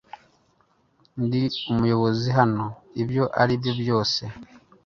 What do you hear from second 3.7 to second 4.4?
byose